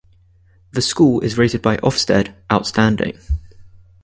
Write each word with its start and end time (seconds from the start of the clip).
The 0.71 0.81
School 0.81 1.19
is 1.19 1.37
rated 1.37 1.61
by 1.61 1.77
Ofsted 1.77 2.33
'Outstanding'. 2.51 3.19